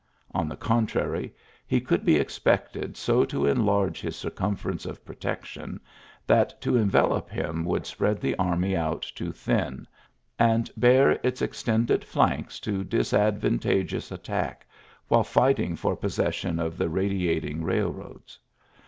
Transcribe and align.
On 0.31 0.49
the 0.49 0.55
contrary, 0.55 1.31
he 1.67 1.79
could 1.79 2.03
be 2.03 2.15
expected 2.15 2.97
so 2.97 3.23
to 3.25 3.45
enlarge 3.45 4.01
his 4.01 4.15
circumference 4.15 4.87
of 4.87 5.05
pro 5.05 5.13
tection 5.13 5.79
that 6.25 6.59
to 6.61 6.75
envelop 6.75 7.29
him 7.29 7.63
would 7.65 7.85
spread 7.85 8.19
the 8.19 8.35
army 8.37 8.75
out 8.75 9.03
too 9.03 9.31
thin, 9.31 9.85
and 10.39 10.71
bare 10.75 11.19
its 11.21 11.43
extended 11.43 12.03
flanks 12.03 12.59
to 12.61 12.83
disadvantageous 12.83 14.11
attack 14.11 14.65
while 15.07 15.23
fighting 15.23 15.75
for 15.75 15.95
possession 15.95 16.57
of 16.57 16.79
the 16.79 16.89
radiating 16.89 17.63
railroads. 17.63 18.39